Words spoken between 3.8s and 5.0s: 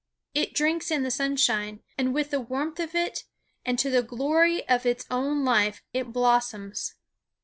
the glory of